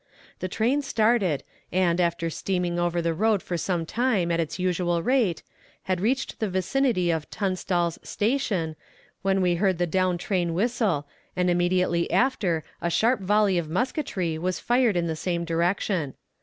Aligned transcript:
The 0.39 0.47
train 0.47 0.81
started, 0.81 1.43
and, 1.71 2.01
after 2.01 2.31
steaming 2.31 2.79
over 2.79 3.03
the 3.03 3.13
road 3.13 3.43
for 3.43 3.55
some 3.55 3.85
time 3.85 4.31
at 4.31 4.39
its 4.39 4.57
usual 4.57 5.03
rate, 5.03 5.43
had 5.83 6.01
reached 6.01 6.39
the 6.39 6.49
vicinity 6.49 7.11
of 7.11 7.29
Tunstall's 7.29 7.99
Station, 8.01 8.75
when 9.21 9.43
we 9.43 9.53
heard 9.61 9.77
the 9.77 9.85
down 9.85 10.17
train 10.17 10.55
whistle, 10.55 11.07
and 11.35 11.51
immediately 11.51 12.09
after 12.09 12.63
a 12.81 12.89
sharp 12.89 13.19
volley 13.19 13.59
of 13.59 13.69
musketry 13.69 14.39
was 14.39 14.59
fired 14.59 14.97
in 14.97 15.05
the 15.05 15.15
same 15.15 15.45
direction. 15.45 16.15